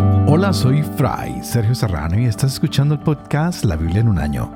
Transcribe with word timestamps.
Hola, 0.00 0.52
soy 0.52 0.82
Fray 0.82 1.42
Sergio 1.42 1.74
Serrano 1.74 2.18
y 2.18 2.26
estás 2.26 2.52
escuchando 2.52 2.94
el 2.94 3.00
podcast 3.00 3.64
La 3.64 3.76
Biblia 3.76 4.00
en 4.00 4.08
un 4.08 4.18
año. 4.18 4.52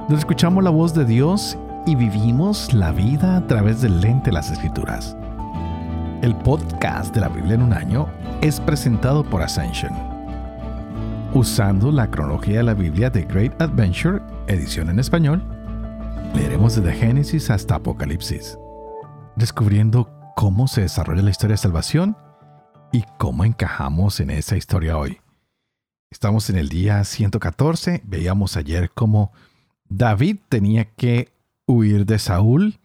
Donde 0.00 0.18
escuchamos 0.18 0.62
la 0.62 0.70
voz 0.70 0.94
de 0.94 1.04
Dios 1.04 1.58
y 1.86 1.96
vivimos 1.96 2.72
la 2.72 2.92
vida 2.92 3.36
a 3.36 3.46
través 3.46 3.80
del 3.80 4.00
lente 4.00 4.26
de 4.26 4.34
las 4.34 4.50
escrituras. 4.50 5.16
El 6.22 6.36
podcast 6.36 7.14
de 7.14 7.22
la 7.22 7.28
Biblia 7.28 7.54
en 7.54 7.62
un 7.62 7.72
año 7.72 8.06
es 8.40 8.60
presentado 8.60 9.24
por 9.24 9.42
Ascension. 9.42 9.92
Usando 11.34 11.90
la 11.90 12.10
cronología 12.10 12.58
de 12.58 12.64
la 12.64 12.74
Biblia 12.74 13.10
de 13.10 13.24
Great 13.24 13.60
Adventure, 13.60 14.20
edición 14.46 14.90
en 14.90 15.00
español, 15.00 15.42
leeremos 16.34 16.76
desde 16.76 16.92
Génesis 16.92 17.50
hasta 17.50 17.74
Apocalipsis, 17.74 18.56
descubriendo 19.34 20.08
cómo 20.36 20.68
se 20.68 20.82
desarrolla 20.82 21.22
la 21.22 21.30
historia 21.30 21.54
de 21.54 21.58
salvación 21.58 22.16
y 22.92 23.04
cómo 23.18 23.44
encajamos 23.44 24.20
en 24.20 24.30
esa 24.30 24.56
historia 24.56 24.96
hoy. 24.96 25.20
Estamos 26.10 26.48
en 26.48 26.56
el 26.56 26.68
día 26.68 27.04
114, 27.04 28.02
veíamos 28.04 28.56
ayer 28.56 28.90
cómo 28.90 29.32
David 29.88 30.38
tenía 30.48 30.86
que 30.94 31.32
huir 31.66 32.06
de 32.06 32.18
Saúl, 32.18 32.78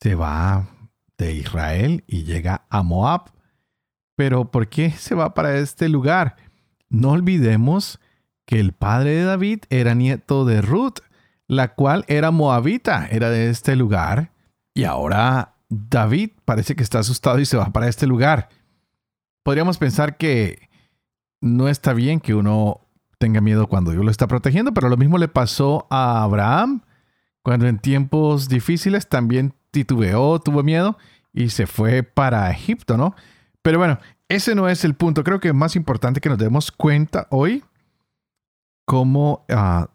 se 0.00 0.14
va 0.14 0.68
de 1.16 1.32
Israel 1.32 2.02
y 2.06 2.24
llega 2.24 2.66
a 2.70 2.82
Moab. 2.82 3.30
Pero 4.16 4.50
¿por 4.50 4.68
qué 4.68 4.90
se 4.90 5.14
va 5.14 5.34
para 5.34 5.58
este 5.58 5.88
lugar? 5.88 6.36
No 6.88 7.12
olvidemos 7.12 8.00
que 8.46 8.58
el 8.58 8.72
padre 8.72 9.10
de 9.10 9.24
David 9.24 9.60
era 9.70 9.94
nieto 9.94 10.44
de 10.44 10.60
Ruth, 10.60 10.98
la 11.46 11.74
cual 11.74 12.04
era 12.08 12.30
moabita, 12.30 13.06
era 13.06 13.30
de 13.30 13.48
este 13.50 13.76
lugar. 13.76 14.32
Y 14.74 14.84
ahora 14.84 15.54
David 15.68 16.30
parece 16.44 16.74
que 16.74 16.82
está 16.82 16.98
asustado 16.98 17.38
y 17.38 17.46
se 17.46 17.56
va 17.56 17.72
para 17.72 17.88
este 17.88 18.06
lugar 18.06 18.48
podríamos 19.44 19.78
pensar 19.78 20.16
que 20.16 20.68
no 21.40 21.68
está 21.68 21.92
bien 21.92 22.18
que 22.18 22.34
uno 22.34 22.80
tenga 23.18 23.40
miedo 23.40 23.68
cuando 23.68 23.92
Dios 23.92 24.04
lo 24.04 24.10
está 24.10 24.26
protegiendo, 24.26 24.74
pero 24.74 24.88
lo 24.88 24.96
mismo 24.96 25.18
le 25.18 25.28
pasó 25.28 25.86
a 25.90 26.24
Abraham 26.24 26.82
cuando 27.42 27.68
en 27.68 27.78
tiempos 27.78 28.48
difíciles 28.48 29.08
también 29.08 29.54
titubeó, 29.70 30.40
tuvo 30.40 30.62
miedo 30.62 30.96
y 31.32 31.50
se 31.50 31.66
fue 31.66 32.02
para 32.02 32.50
Egipto, 32.50 32.96
¿no? 32.96 33.14
Pero 33.62 33.78
bueno, 33.78 33.98
ese 34.28 34.54
no 34.54 34.68
es 34.68 34.84
el 34.84 34.94
punto. 34.94 35.24
Creo 35.24 35.40
que 35.40 35.48
es 35.48 35.54
más 35.54 35.76
importante 35.76 36.20
que 36.20 36.28
nos 36.28 36.38
demos 36.38 36.72
cuenta 36.72 37.26
hoy 37.30 37.62
cómo 38.86 39.44
ah, 39.50 39.90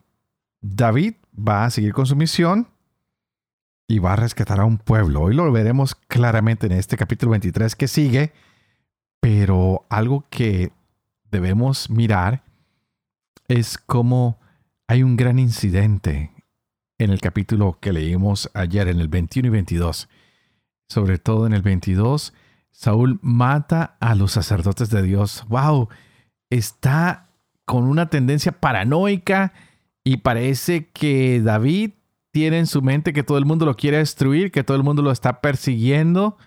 David 0.62 1.16
va 1.36 1.66
a 1.66 1.70
seguir 1.70 1.94
con 1.94 2.06
su 2.06 2.16
misión 2.16 2.68
y 3.88 3.98
va 3.98 4.14
a 4.14 4.18
rescatar 4.18 4.60
a 4.60 4.66
un 4.66 4.78
pueblo. 4.78 5.22
Hoy 5.22 5.34
lo 5.34 5.52
veremos 5.52 5.96
claramente 5.96 6.68
en 6.68 6.74
este 6.74 6.98
capítulo 6.98 7.32
23 7.32 7.76
que 7.76 7.88
sigue 7.88 8.32
pero 9.20 9.86
algo 9.90 10.26
que 10.30 10.72
debemos 11.32 11.90
mirar 11.90 12.44
es 13.48 13.78
cómo 13.78 14.40
hay 14.88 15.04
un 15.04 15.16
gran 15.18 15.40
incidente 15.40 16.32
en 16.98 17.12
el 17.12 17.22
capítulo 17.22 17.78
que 17.80 17.94
leímos 17.94 18.50
ayer, 18.54 18.88
en 18.88 19.00
el 19.00 19.08
21 19.08 19.48
y 19.48 19.52
22. 19.52 20.10
Sobre 20.90 21.18
todo 21.18 21.46
en 21.46 21.54
el 21.54 21.62
22, 21.62 22.34
Saúl 22.72 23.20
mata 23.22 23.98
a 24.00 24.16
los 24.16 24.32
sacerdotes 24.32 24.90
de 24.90 25.02
Dios. 25.02 25.46
¡Wow! 25.48 25.90
Está 26.50 27.30
con 27.66 27.84
una 27.84 28.10
tendencia 28.10 28.52
paranoica 28.52 29.54
y 30.04 30.18
parece 30.18 30.90
que 30.90 31.42
David 31.42 31.92
tiene 32.32 32.60
en 32.60 32.68
su 32.68 32.82
mente 32.82 33.14
que 33.14 33.24
todo 33.24 33.38
el 33.38 33.46
mundo 33.46 33.66
lo 33.66 33.76
quiere 33.76 33.98
destruir, 33.98 34.52
que 34.52 34.64
todo 34.64 34.78
el 34.78 34.84
mundo 34.84 35.02
lo 35.02 35.12
está 35.12 35.42
persiguiendo. 35.42 36.38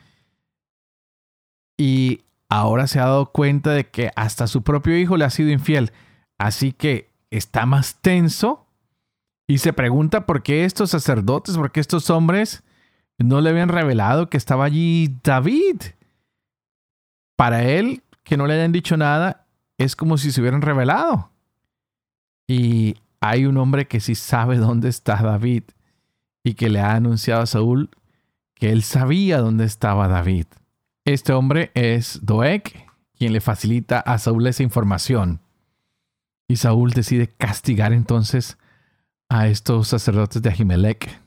Y 1.78 2.22
ahora 2.52 2.86
se 2.86 3.00
ha 3.00 3.06
dado 3.06 3.32
cuenta 3.32 3.70
de 3.70 3.88
que 3.88 4.10
hasta 4.14 4.46
su 4.46 4.62
propio 4.62 4.98
hijo 4.98 5.16
le 5.16 5.24
ha 5.24 5.30
sido 5.30 5.48
infiel. 5.48 5.90
Así 6.36 6.72
que 6.72 7.10
está 7.30 7.64
más 7.64 7.96
tenso 8.02 8.66
y 9.46 9.58
se 9.58 9.72
pregunta 9.72 10.26
por 10.26 10.42
qué 10.42 10.66
estos 10.66 10.90
sacerdotes, 10.90 11.56
por 11.56 11.72
qué 11.72 11.80
estos 11.80 12.10
hombres 12.10 12.62
no 13.16 13.40
le 13.40 13.48
habían 13.48 13.70
revelado 13.70 14.28
que 14.28 14.36
estaba 14.36 14.66
allí 14.66 15.16
David. 15.24 15.80
Para 17.36 17.64
él, 17.64 18.02
que 18.22 18.36
no 18.36 18.46
le 18.46 18.52
hayan 18.52 18.72
dicho 18.72 18.98
nada, 18.98 19.46
es 19.78 19.96
como 19.96 20.18
si 20.18 20.30
se 20.30 20.42
hubieran 20.42 20.60
revelado. 20.60 21.30
Y 22.46 22.96
hay 23.20 23.46
un 23.46 23.56
hombre 23.56 23.88
que 23.88 24.00
sí 24.00 24.14
sabe 24.14 24.58
dónde 24.58 24.90
está 24.90 25.16
David 25.22 25.62
y 26.44 26.52
que 26.52 26.68
le 26.68 26.80
ha 26.80 26.96
anunciado 26.96 27.40
a 27.40 27.46
Saúl 27.46 27.88
que 28.54 28.72
él 28.72 28.82
sabía 28.82 29.38
dónde 29.38 29.64
estaba 29.64 30.06
David. 30.06 30.46
Este 31.04 31.32
hombre 31.32 31.72
es 31.74 32.20
Doeg, 32.22 32.62
quien 33.16 33.32
le 33.32 33.40
facilita 33.40 33.98
a 33.98 34.18
Saúl 34.18 34.46
esa 34.46 34.62
información. 34.62 35.40
Y 36.46 36.56
Saúl 36.56 36.92
decide 36.92 37.26
castigar 37.26 37.92
entonces 37.92 38.56
a 39.28 39.48
estos 39.48 39.88
sacerdotes 39.88 40.42
de 40.42 40.50
Ahimelech. 40.50 41.20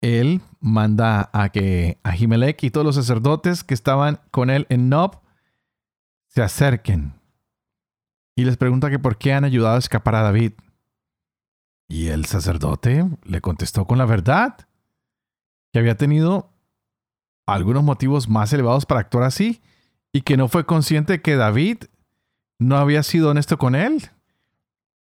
Él 0.00 0.40
manda 0.58 1.30
a 1.32 1.50
que 1.50 1.98
Ahimelech 2.02 2.64
y 2.64 2.70
todos 2.70 2.84
los 2.84 2.96
sacerdotes 2.96 3.62
que 3.62 3.74
estaban 3.74 4.20
con 4.32 4.50
él 4.50 4.66
en 4.68 4.88
Nob 4.88 5.20
se 6.26 6.42
acerquen. 6.42 7.14
Y 8.34 8.44
les 8.44 8.56
pregunta 8.56 8.90
que 8.90 8.98
por 8.98 9.16
qué 9.16 9.32
han 9.32 9.44
ayudado 9.44 9.76
a 9.76 9.78
escapar 9.78 10.16
a 10.16 10.22
David. 10.22 10.52
Y 11.88 12.08
el 12.08 12.24
sacerdote 12.24 13.08
le 13.22 13.40
contestó 13.40 13.86
con 13.86 13.98
la 13.98 14.06
verdad, 14.06 14.56
que 15.72 15.78
había 15.78 15.96
tenido 15.96 16.55
algunos 17.54 17.84
motivos 17.84 18.28
más 18.28 18.52
elevados 18.52 18.86
para 18.86 19.00
actuar 19.00 19.24
así 19.24 19.62
y 20.12 20.22
que 20.22 20.36
no 20.36 20.48
fue 20.48 20.66
consciente 20.66 21.22
que 21.22 21.36
David 21.36 21.84
no 22.58 22.76
había 22.76 23.02
sido 23.02 23.30
honesto 23.30 23.58
con 23.58 23.74
él, 23.74 24.10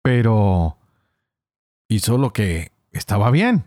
pero 0.02 0.78
hizo 1.88 2.18
lo 2.18 2.32
que 2.32 2.72
estaba 2.92 3.30
bien. 3.30 3.64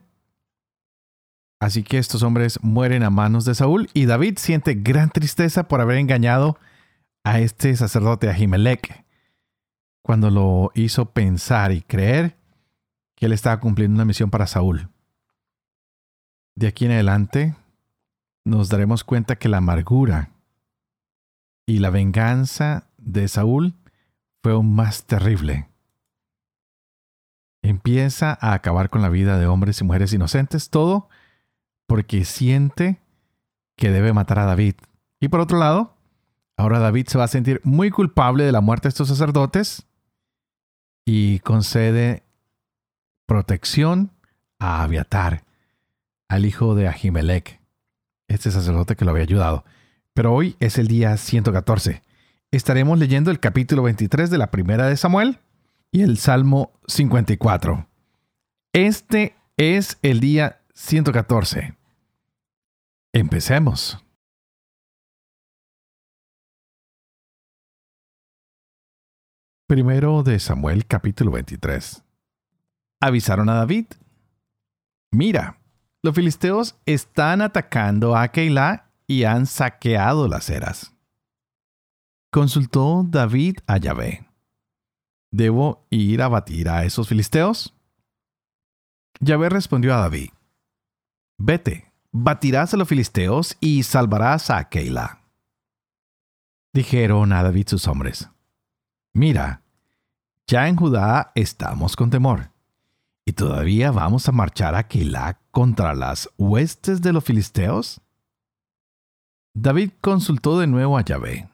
Así 1.60 1.84
que 1.84 1.98
estos 1.98 2.24
hombres 2.24 2.60
mueren 2.62 3.04
a 3.04 3.10
manos 3.10 3.44
de 3.44 3.56
Saúl 3.56 3.90
y 3.94 4.06
David 4.06 4.38
siente 4.38 4.76
gran 4.76 5.10
tristeza 5.10 5.68
por 5.68 5.82
haber 5.82 5.98
engañado 5.98 6.58
a 7.24 7.40
este 7.40 7.76
sacerdote 7.76 8.30
Ahimelech 8.30 9.04
cuando 10.02 10.30
lo 10.30 10.72
hizo 10.74 11.12
pensar 11.12 11.72
y 11.72 11.82
creer 11.82 12.38
que 13.16 13.26
él 13.26 13.34
estaba 13.34 13.60
cumpliendo 13.60 13.96
una 13.96 14.06
misión 14.06 14.30
para 14.30 14.48
Saúl. 14.48 14.90
De 16.56 16.68
aquí 16.68 16.86
en 16.86 16.92
adelante, 16.92 17.56
nos 18.50 18.70
daremos 18.70 19.04
cuenta 19.04 19.38
que 19.38 19.50
la 19.50 19.58
amargura 19.58 20.32
y 21.66 21.80
la 21.80 21.90
venganza 21.90 22.90
de 22.98 23.28
Saúl 23.28 23.76
fue 24.42 24.54
aún 24.54 24.76
más 24.76 25.06
terrible. 25.06 25.70
Empieza 27.62 28.38
a 28.42 28.54
acabar 28.54 28.90
con 28.90 29.02
la 29.02 29.10
vida 29.10 29.38
de 29.38 29.48
hombres 29.48 29.80
y 29.80 29.84
mujeres 29.84 30.14
inocentes, 30.14 30.70
todo 30.70 31.10
porque 31.88 32.26
siente 32.26 33.00
que 33.76 33.92
debe 33.92 34.14
matar 34.14 34.40
a 34.40 34.46
David. 34.46 34.76
Y 35.20 35.28
por 35.28 35.42
otro 35.42 35.58
lado, 35.58 35.96
ahora 36.58 36.80
David 36.80 37.08
se 37.08 37.18
va 37.18 37.26
a 37.26 37.30
sentir 37.30 37.62
muy 37.64 37.92
culpable 37.92 38.44
de 38.44 38.52
la 38.52 38.62
muerte 38.62 38.88
de 38.88 38.90
estos 38.90 39.10
sacerdotes 39.10 39.86
y 41.06 41.40
concede 41.40 42.24
protección 43.26 44.12
a 44.60 44.84
Abiatar, 44.84 45.44
al 46.28 46.46
hijo 46.46 46.76
de 46.76 46.88
Ahimelech 46.88 47.59
este 48.30 48.52
sacerdote 48.52 48.96
que 48.96 49.04
lo 49.04 49.12
había 49.12 49.24
ayudado. 49.24 49.66
Pero 50.14 50.34
hoy 50.34 50.56
es 50.60 50.78
el 50.78 50.88
día 50.88 51.18
114. 51.18 52.02
Estaremos 52.52 52.98
leyendo 52.98 53.32
el 53.32 53.40
capítulo 53.40 53.84
23 53.84 54.30
de 54.30 54.38
la 54.38 54.52
primera 54.52 54.88
de 54.88 54.98
Samuel 54.98 55.40
y 55.92 56.02
el 56.02 56.18
Salmo 56.18 56.72
54. 56.88 57.88
Este 58.74 59.36
es 59.58 59.98
el 60.02 60.20
día 60.20 60.62
114. 60.74 61.76
Empecemos. 63.14 64.04
Primero 69.68 70.24
de 70.24 70.40
Samuel 70.40 70.88
capítulo 70.88 71.32
23. 71.32 72.04
Avisaron 73.02 73.50
a 73.50 73.56
David. 73.56 73.86
Mira, 75.12 75.59
los 76.02 76.16
filisteos 76.16 76.78
están 76.86 77.42
atacando 77.42 78.16
a 78.16 78.28
Keilah 78.30 78.90
y 79.08 79.24
han 79.24 79.46
saqueado 79.46 80.28
las 80.28 80.50
eras. 80.50 80.96
Consultó 82.32 83.04
David 83.08 83.58
a 83.68 83.78
Yahvé. 83.78 84.26
¿Debo 85.32 85.86
ir 85.90 86.22
a 86.22 86.28
batir 86.28 86.70
a 86.70 86.86
esos 86.86 87.08
filisteos? 87.08 87.76
Yahvé 89.20 89.50
respondió 89.50 89.94
a 89.94 89.98
David. 89.98 90.30
Vete, 91.38 91.92
batirás 92.12 92.74
a 92.74 92.78
los 92.78 92.88
filisteos 92.88 93.58
y 93.60 93.84
salvarás 93.84 94.50
a 94.50 94.70
Keilah. 94.70 95.22
Dijeron 96.74 97.34
a 97.34 97.44
David 97.44 97.68
sus 97.68 97.88
hombres. 97.88 98.30
Mira, 99.14 99.64
ya 100.48 100.68
en 100.68 100.76
Judá 100.76 101.32
estamos 101.36 101.96
con 101.96 102.10
temor 102.10 102.52
¿Y 103.30 103.34
todavía 103.34 103.92
vamos 103.92 104.28
a 104.28 104.32
marchar 104.32 104.74
a 104.74 104.88
Keilah 104.88 105.40
contra 105.52 105.94
las 105.94 106.28
huestes 106.40 107.00
de 107.04 107.14
los 107.14 107.24
filisteos? 107.24 108.02
David 109.54 109.92
consultó 110.02 110.58
de 110.58 110.66
nuevo 110.66 110.98
a 110.98 111.04
Yahvé. 111.04 111.48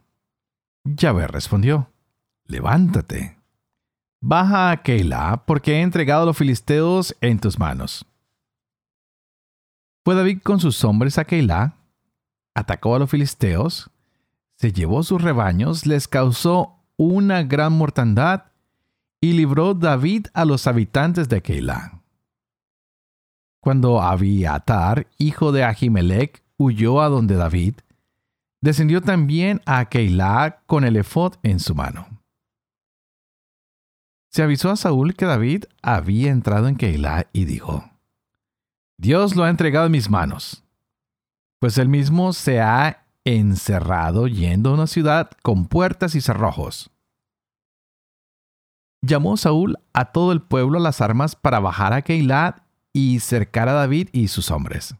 Yahvé 0.85 1.27
respondió, 1.27 1.91
Levántate, 2.45 3.37
baja 4.21 4.71
a 4.71 4.83
Keilah, 4.83 5.43
porque 5.45 5.73
he 5.73 5.81
entregado 5.81 6.23
a 6.23 6.25
los 6.27 6.37
filisteos 6.37 7.13
en 7.19 7.39
tus 7.39 7.59
manos. 7.59 8.05
Fue 10.05 10.15
David 10.15 10.43
con 10.43 10.61
sus 10.61 10.81
hombres 10.85 11.17
a 11.17 11.25
Keilah, 11.25 11.75
atacó 12.53 12.95
a 12.95 12.99
los 12.99 13.09
filisteos, 13.09 13.91
se 14.55 14.71
llevó 14.71 15.03
sus 15.03 15.21
rebaños, 15.21 15.85
les 15.85 16.07
causó 16.07 16.85
una 16.95 17.43
gran 17.43 17.73
mortandad 17.73 18.45
y 19.21 19.33
libró 19.33 19.73
David 19.73 20.27
a 20.33 20.45
los 20.45 20.67
habitantes 20.67 21.29
de 21.29 21.41
Keilah. 21.41 22.01
Cuando 23.61 24.01
Abiatar, 24.01 25.07
hijo 25.17 25.51
de 25.51 25.63
Ahimelech, 25.63 26.43
huyó 26.57 27.01
a 27.01 27.09
donde 27.09 27.35
David, 27.35 27.75
descendió 28.61 29.01
también 29.01 29.61
a 29.65 29.85
Keilah 29.85 30.61
con 30.65 30.83
el 30.83 30.95
efod 30.97 31.33
en 31.43 31.59
su 31.59 31.75
mano. 31.75 32.07
Se 34.31 34.43
avisó 34.43 34.69
a 34.69 34.75
Saúl 34.75 35.15
que 35.15 35.25
David 35.25 35.65
había 35.81 36.31
entrado 36.31 36.67
en 36.67 36.75
Keilah 36.75 37.27
y 37.31 37.45
dijo, 37.45 37.89
Dios 38.97 39.35
lo 39.35 39.43
ha 39.43 39.49
entregado 39.49 39.87
en 39.87 39.93
mis 39.93 40.09
manos, 40.09 40.63
pues 41.59 41.77
él 41.77 41.89
mismo 41.89 42.33
se 42.33 42.61
ha 42.61 43.05
encerrado 43.23 44.27
yendo 44.27 44.69
a 44.69 44.73
una 44.73 44.87
ciudad 44.87 45.31
con 45.41 45.67
puertas 45.67 46.15
y 46.15 46.21
cerrojos. 46.21 46.91
Llamó 49.05 49.37
Saúl 49.37 49.77
a 49.93 50.05
todo 50.05 50.31
el 50.31 50.41
pueblo 50.41 50.79
a 50.79 50.81
las 50.81 50.99
armas 50.99 51.35
para 51.35 51.59
bajar 51.59 51.93
a 51.93 52.01
Keilah 52.01 52.63
y 52.91 53.19
cercar 53.19 53.69
a 53.69 53.73
David 53.73 54.09
y 54.13 54.29
sus 54.29 54.49
hombres. 54.49 54.95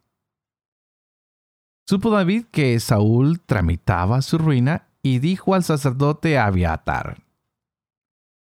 Supo 1.88 2.12
David 2.12 2.46
que 2.52 2.80
Saúl 2.80 3.40
tramitaba 3.40 4.22
su 4.22 4.38
ruina 4.38 4.90
y 5.02 5.20
dijo 5.20 5.56
al 5.56 5.64
sacerdote 5.64 6.38
Abiatar, 6.38 7.24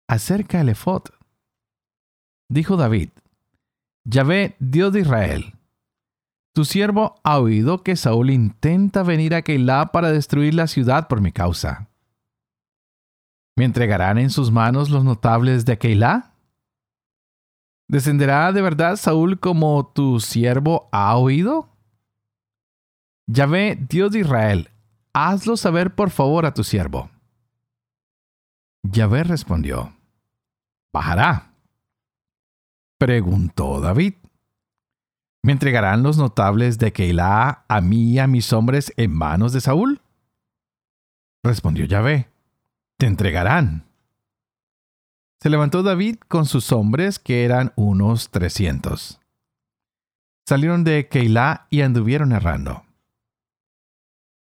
acerca 0.08 0.60
el 0.60 0.68
efod. 0.68 1.02
Dijo 2.48 2.76
David, 2.76 3.10
Yahvé, 4.04 4.54
Dios 4.60 4.92
de 4.92 5.00
Israel, 5.00 5.54
tu 6.54 6.64
siervo 6.64 7.16
ha 7.24 7.38
oído 7.38 7.82
que 7.82 7.96
Saúl 7.96 8.30
intenta 8.30 9.02
venir 9.02 9.34
a 9.34 9.42
Keilah 9.42 9.92
para 9.92 10.12
destruir 10.12 10.54
la 10.54 10.68
ciudad 10.68 11.08
por 11.08 11.20
mi 11.20 11.32
causa. 11.32 11.87
¿Me 13.58 13.64
entregarán 13.64 14.18
en 14.18 14.30
sus 14.30 14.52
manos 14.52 14.88
los 14.88 15.02
notables 15.02 15.64
de 15.64 15.78
Keilah? 15.78 16.32
¿Descenderá 17.88 18.52
de 18.52 18.62
verdad 18.62 18.94
Saúl 18.94 19.40
como 19.40 19.84
tu 19.92 20.20
siervo 20.20 20.88
ha 20.92 21.16
oído? 21.16 21.68
Yahvé, 23.26 23.76
Dios 23.90 24.12
de 24.12 24.20
Israel, 24.20 24.70
hazlo 25.12 25.56
saber 25.56 25.92
por 25.92 26.10
favor 26.10 26.46
a 26.46 26.54
tu 26.54 26.62
siervo. 26.62 27.10
Yahvé 28.84 29.24
respondió, 29.24 29.92
bajará 30.92 31.52
Preguntó 32.96 33.80
David. 33.80 34.14
¿Me 35.42 35.50
entregarán 35.50 36.04
los 36.04 36.16
notables 36.16 36.78
de 36.78 36.92
Keilah 36.92 37.64
a 37.66 37.80
mí 37.80 38.12
y 38.12 38.18
a 38.20 38.28
mis 38.28 38.52
hombres 38.52 38.92
en 38.96 39.12
manos 39.12 39.52
de 39.52 39.60
Saúl? 39.60 40.00
Respondió 41.42 41.86
Yahvé, 41.86 42.28
te 42.98 43.06
entregarán. 43.06 43.84
Se 45.40 45.50
levantó 45.50 45.82
David 45.82 46.16
con 46.26 46.46
sus 46.46 46.72
hombres, 46.72 47.18
que 47.18 47.44
eran 47.44 47.72
unos 47.76 48.30
trescientos. 48.30 49.20
Salieron 50.46 50.82
de 50.82 51.08
Keilah 51.08 51.66
y 51.70 51.82
anduvieron 51.82 52.32
errando. 52.32 52.84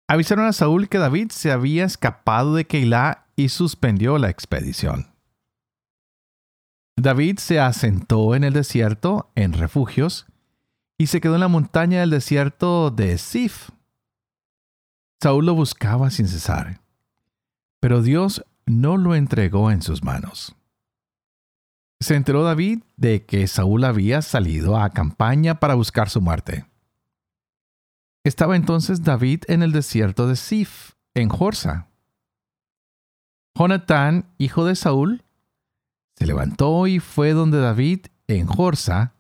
Avisaron 0.10 0.46
a 0.46 0.54
Saúl 0.54 0.90
que 0.90 0.98
David 0.98 1.32
se 1.32 1.52
había 1.52 1.86
escapado 1.86 2.54
de 2.54 2.66
Keilah 2.66 3.28
y 3.38 3.50
suspendió 3.50 4.18
la 4.18 4.30
expedición. 4.30 5.14
David 6.98 7.40
se 7.40 7.60
asentó 7.60 8.36
en 8.36 8.44
el 8.44 8.54
desierto, 8.54 9.32
en 9.36 9.54
refugios, 9.54 10.28
y 10.98 11.08
se 11.08 11.22
quedó 11.22 11.36
en 11.36 11.42
la 11.42 11.48
montaña 11.48 12.02
del 12.02 12.10
desierto 12.10 12.92
de 12.92 13.18
Sif. 13.18 13.70
Saúl 15.22 15.46
lo 15.46 15.56
buscaba 15.56 16.10
sin 16.10 16.28
cesar, 16.28 16.83
pero 17.84 18.02
Dios 18.02 18.46
no 18.66 18.96
lo 18.96 19.14
entregó 19.14 19.70
en 19.70 19.82
sus 19.82 20.06
manos. 20.06 20.56
Se 22.00 22.16
enteró 22.16 22.42
David 22.42 22.82
de 22.96 23.26
que 23.26 23.46
Saúl 23.46 23.84
había 23.84 24.22
salido 24.22 24.78
a 24.78 24.92
campaña 24.92 25.60
para 25.60 25.74
buscar 25.74 26.08
su 26.08 26.22
muerte. 26.22 26.66
Estaba 28.24 28.56
entonces 28.56 29.04
David 29.04 29.44
en 29.50 29.64
el 29.64 29.74
desierto 29.74 30.30
de 30.30 30.38
Sif, 30.38 30.92
en 31.14 31.28
Jorsa. 31.28 31.90
Jonatán, 33.54 34.30
hijo 34.38 34.64
de 34.64 34.78
Saúl, 34.78 35.26
se 36.16 36.26
levantó 36.26 36.88
y 36.88 37.02
fue 37.02 37.34
donde 37.34 37.60
David, 37.60 38.06
en 38.28 38.48
Jorsa, 38.48 39.14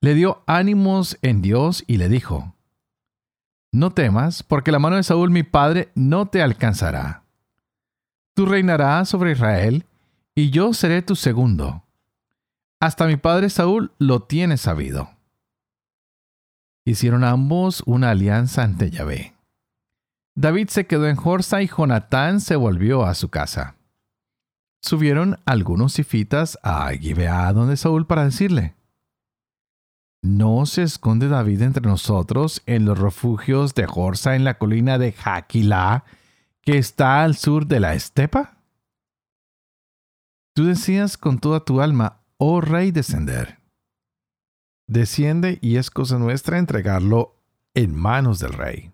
le 0.00 0.14
dio 0.14 0.42
ánimos 0.46 1.18
en 1.20 1.42
Dios 1.42 1.84
y 1.86 1.98
le 1.98 2.08
dijo, 2.08 2.54
No 3.72 3.90
temas, 3.90 4.42
porque 4.42 4.72
la 4.72 4.78
mano 4.78 4.96
de 4.96 5.02
Saúl 5.02 5.28
mi 5.28 5.42
padre 5.42 5.92
no 5.94 6.28
te 6.28 6.40
alcanzará. 6.40 7.25
Tú 8.36 8.46
reinarás 8.46 9.08
sobre 9.08 9.32
Israel, 9.32 9.84
y 10.36 10.50
yo 10.50 10.72
seré 10.72 11.02
tu 11.02 11.16
segundo. 11.16 11.82
Hasta 12.78 13.08
mi 13.08 13.16
padre 13.16 13.50
Saúl 13.50 13.90
lo 13.98 14.22
tiene 14.22 14.58
sabido. 14.58 15.10
Hicieron 16.84 17.24
ambos 17.24 17.82
una 17.86 18.10
alianza 18.10 18.62
ante 18.62 18.90
Yahvé. 18.90 19.34
David 20.36 20.68
se 20.68 20.86
quedó 20.86 21.08
en 21.08 21.16
Jorsa 21.16 21.62
y 21.62 21.66
Jonatán 21.66 22.40
se 22.40 22.54
volvió 22.54 23.04
a 23.04 23.14
su 23.14 23.28
casa 23.28 23.76
subieron 24.86 25.38
algunos 25.44 25.94
sifitas 25.94 26.58
a 26.62 26.90
Gibeá 26.92 27.52
donde 27.52 27.76
Saúl 27.76 28.06
para 28.06 28.24
decirle, 28.24 28.74
¿No 30.22 30.66
se 30.66 30.82
esconde 30.82 31.28
David 31.28 31.62
entre 31.62 31.82
nosotros 31.82 32.62
en 32.66 32.84
los 32.84 32.98
refugios 32.98 33.74
de 33.74 33.86
Jorsa 33.86 34.34
en 34.34 34.44
la 34.44 34.58
colina 34.58 34.98
de 34.98 35.12
Jaquilá, 35.12 36.04
que 36.66 36.78
está 36.78 37.22
al 37.22 37.36
sur 37.36 37.68
de 37.68 37.78
la 37.78 37.94
estepa? 37.94 38.58
Tú 40.52 40.64
decías 40.64 41.16
con 41.16 41.38
toda 41.38 41.64
tu 41.64 41.80
alma, 41.80 42.24
oh 42.38 42.60
rey, 42.60 42.90
descender. 42.90 43.60
Desciende 44.88 45.60
y 45.62 45.76
es 45.76 45.90
cosa 45.90 46.18
nuestra 46.18 46.58
entregarlo 46.58 47.36
en 47.74 47.94
manos 47.94 48.40
del 48.40 48.52
rey. 48.52 48.92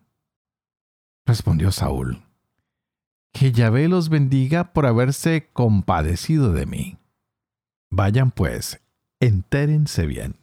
Respondió 1.25 1.73
Saúl, 1.73 2.23
que 3.33 3.53
Yahvé 3.53 3.89
los 3.89 4.11
bendiga 4.11 4.75
por 4.75 4.85
haberse 4.85 5.49
compadecido 5.55 6.53
de 6.53 6.67
mí. 6.67 6.99
Vayan 7.91 8.33
pues, 8.33 8.83
entérense 9.19 10.05
bien. 10.05 10.37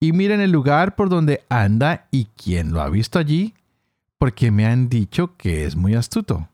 Y 0.00 0.12
miren 0.12 0.40
el 0.40 0.52
lugar 0.52 0.94
por 0.94 1.08
donde 1.08 1.44
anda 1.48 2.06
y 2.12 2.26
quién 2.36 2.72
lo 2.72 2.82
ha 2.82 2.88
visto 2.88 3.18
allí, 3.18 3.54
porque 4.18 4.52
me 4.52 4.66
han 4.66 4.88
dicho 4.88 5.36
que 5.36 5.64
es 5.64 5.74
muy 5.74 5.94
astuto. 5.94 6.48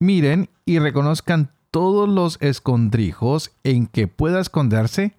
Miren 0.00 0.48
y 0.64 0.78
reconozcan 0.78 1.50
todos 1.70 2.08
los 2.08 2.38
escondrijos 2.40 3.50
en 3.64 3.86
que 3.86 4.06
pueda 4.08 4.40
esconderse, 4.40 5.16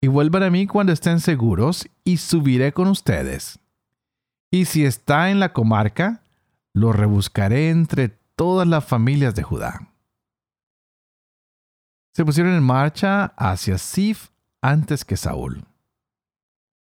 y 0.00 0.08
vuelvan 0.08 0.42
a 0.42 0.50
mí 0.50 0.66
cuando 0.66 0.92
estén 0.92 1.20
seguros, 1.20 1.88
y 2.04 2.18
subiré 2.18 2.72
con 2.72 2.88
ustedes. 2.88 3.58
Y 4.50 4.66
si 4.66 4.84
está 4.84 5.30
en 5.30 5.40
la 5.40 5.52
comarca, 5.52 6.22
lo 6.72 6.92
rebuscaré 6.92 7.70
entre 7.70 8.10
todas 8.36 8.68
las 8.68 8.84
familias 8.84 9.34
de 9.34 9.42
Judá. 9.42 9.88
Se 12.14 12.24
pusieron 12.24 12.54
en 12.54 12.62
marcha 12.62 13.34
hacia 13.36 13.76
Sif 13.76 14.28
antes 14.62 15.04
que 15.04 15.16
Saúl. 15.16 15.64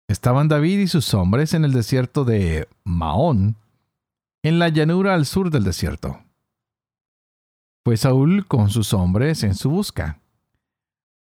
Estaban 0.09 0.49
David 0.49 0.78
y 0.78 0.88
sus 0.88 1.12
hombres 1.14 1.54
en 1.54 1.64
el 1.64 1.73
desierto 1.73 2.25
de 2.25 2.69
Maón, 2.85 3.57
en 4.42 4.59
la 4.59 4.69
llanura 4.69 5.14
al 5.14 5.26
sur 5.26 5.50
del 5.50 5.64
desierto. 5.64 6.19
Fue 7.84 7.96
Saúl 7.96 8.46
con 8.46 8.70
sus 8.70 8.92
hombres 8.92 9.42
en 9.42 9.54
su 9.54 9.70
busca. 9.70 10.20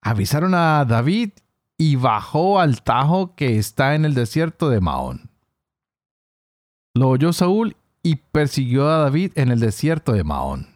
Avisaron 0.01 0.53
a 0.53 0.85
David 0.85 1.31
y 1.77 1.95
bajó 1.95 2.59
al 2.59 2.83
tajo 2.83 3.35
que 3.35 3.57
está 3.57 3.95
en 3.95 4.05
el 4.05 4.13
desierto 4.13 4.69
de 4.69 4.81
Maón. 4.81 5.29
Lo 6.93 7.09
oyó 7.09 7.31
Saúl 7.31 7.77
y 8.03 8.17
persiguió 8.17 8.89
a 8.89 8.97
David 8.97 9.31
en 9.35 9.51
el 9.51 9.59
desierto 9.59 10.11
de 10.11 10.23
Maón. 10.23 10.67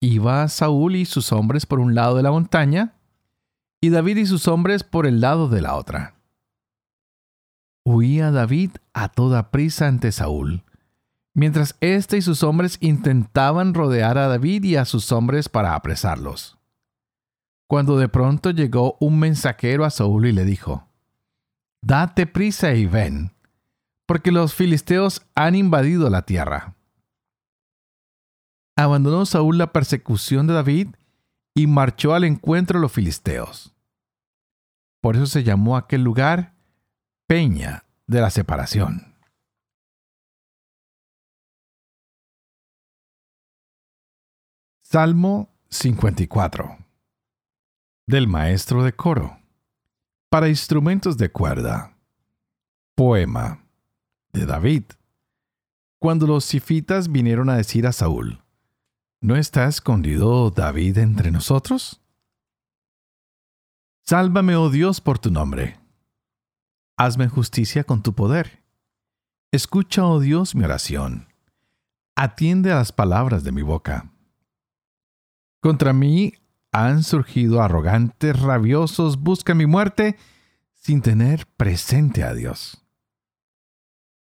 Iba 0.00 0.48
Saúl 0.48 0.96
y 0.96 1.04
sus 1.04 1.32
hombres 1.32 1.66
por 1.66 1.80
un 1.80 1.94
lado 1.94 2.16
de 2.16 2.22
la 2.22 2.30
montaña, 2.30 2.94
y 3.80 3.90
David 3.90 4.18
y 4.18 4.26
sus 4.26 4.48
hombres 4.48 4.82
por 4.82 5.06
el 5.06 5.20
lado 5.20 5.48
de 5.48 5.62
la 5.62 5.76
otra. 5.76 6.14
Huía 7.86 8.30
David 8.30 8.70
a 8.92 9.08
toda 9.08 9.50
prisa 9.50 9.86
ante 9.86 10.10
Saúl, 10.10 10.64
mientras 11.34 11.76
éste 11.80 12.16
y 12.16 12.22
sus 12.22 12.42
hombres 12.42 12.78
intentaban 12.80 13.74
rodear 13.74 14.16
a 14.16 14.28
David 14.28 14.64
y 14.64 14.76
a 14.76 14.84
sus 14.84 15.10
hombres 15.12 15.48
para 15.48 15.74
apresarlos. 15.74 16.58
Cuando 17.66 17.98
de 17.98 18.08
pronto 18.08 18.50
llegó 18.50 18.96
un 19.00 19.18
mensajero 19.18 19.84
a 19.84 19.90
Saúl 19.90 20.26
y 20.26 20.32
le 20.32 20.44
dijo, 20.44 20.88
Date 21.82 22.26
prisa 22.26 22.72
y 22.74 22.86
ven, 22.86 23.32
porque 24.06 24.32
los 24.32 24.54
filisteos 24.54 25.26
han 25.34 25.54
invadido 25.54 26.08
la 26.08 26.22
tierra. 26.22 26.76
abandonó 28.76 29.26
Saúl 29.26 29.58
la 29.58 29.72
persecución 29.72 30.46
de 30.46 30.54
David 30.54 30.88
y 31.54 31.66
marchó 31.66 32.14
al 32.14 32.24
encuentro 32.24 32.78
de 32.78 32.82
los 32.82 32.92
filisteos. 32.92 33.74
Por 35.00 35.16
eso 35.16 35.26
se 35.26 35.44
llamó 35.44 35.76
aquel 35.76 36.02
lugar 36.02 36.54
Peña 37.26 37.84
de 38.06 38.20
la 38.20 38.30
Separación. 38.30 39.13
Salmo 44.94 45.52
54 45.70 46.78
del 48.06 48.28
maestro 48.28 48.84
de 48.84 48.92
coro 48.92 49.36
para 50.30 50.48
instrumentos 50.48 51.16
de 51.16 51.32
cuerda. 51.32 51.98
Poema 52.94 53.66
de 54.32 54.46
David. 54.46 54.84
Cuando 55.98 56.28
los 56.28 56.44
sifitas 56.44 57.10
vinieron 57.10 57.50
a 57.50 57.56
decir 57.56 57.88
a 57.88 57.92
Saúl, 57.92 58.44
¿No 59.20 59.34
está 59.34 59.66
escondido 59.66 60.52
David 60.52 60.98
entre 60.98 61.32
nosotros? 61.32 62.00
Sálvame, 64.04 64.54
oh 64.54 64.70
Dios, 64.70 65.00
por 65.00 65.18
tu 65.18 65.32
nombre. 65.32 65.80
Hazme 66.96 67.26
justicia 67.26 67.82
con 67.82 68.04
tu 68.04 68.14
poder. 68.14 68.62
Escucha, 69.50 70.06
oh 70.06 70.20
Dios, 70.20 70.54
mi 70.54 70.62
oración. 70.62 71.26
Atiende 72.14 72.70
a 72.70 72.76
las 72.76 72.92
palabras 72.92 73.42
de 73.42 73.50
mi 73.50 73.62
boca. 73.62 74.13
Contra 75.64 75.94
mí 75.94 76.34
han 76.72 77.02
surgido 77.02 77.62
arrogantes, 77.62 78.38
rabiosos, 78.38 79.18
buscan 79.18 79.56
mi 79.56 79.64
muerte 79.64 80.18
sin 80.74 81.00
tener 81.00 81.46
presente 81.56 82.22
a 82.22 82.34
Dios. 82.34 82.84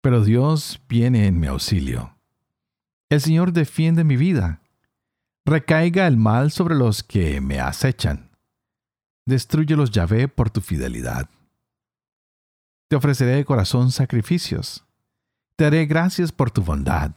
Pero 0.02 0.24
Dios 0.24 0.84
viene 0.88 1.26
en 1.26 1.40
mi 1.40 1.48
auxilio. 1.48 2.16
El 3.10 3.22
Señor 3.22 3.54
defiende 3.54 4.04
mi 4.04 4.18
vida 4.18 4.62
recaiga 5.48 6.06
el 6.06 6.16
mal 6.16 6.52
sobre 6.52 6.76
los 6.76 7.02
que 7.02 7.42
me 7.42 7.60
acechan. 7.60 8.30
Destruyelos, 9.26 9.90
Yahvé, 9.90 10.28
por 10.28 10.52
tu 10.52 10.62
fidelidad. 10.62 11.28
Te 12.88 12.98
ofreceré 12.98 13.32
de 13.32 13.46
corazón 13.46 13.92
sacrificios. 13.92 14.86
Te 15.56 15.66
haré 15.66 15.88
gracias 15.88 16.32
por 16.32 16.52
tu 16.52 16.62
bondad, 16.62 17.16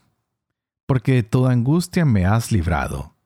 porque 0.87 1.13
de 1.13 1.23
toda 1.25 1.53
angustia 1.53 2.07
me 2.07 2.25
has 2.25 2.53
librado, 2.53 3.18